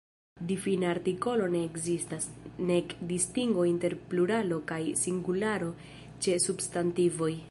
Difina 0.51 0.87
artikolo 0.91 1.49
ne 1.55 1.59
ekzistas, 1.65 2.25
nek 2.71 2.95
distingo 3.13 3.67
inter 3.73 3.97
pluralo 4.13 4.59
kaj 4.73 4.81
singularo 5.05 5.73
ĉe 6.25 6.41
substantivoj. 6.49 7.33